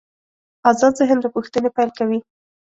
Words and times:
آزاد 0.69 0.93
ذهن 0.99 1.17
له 1.21 1.29
پوښتنې 1.35 1.69
پیل 1.75 1.89
کوي. 1.97 2.19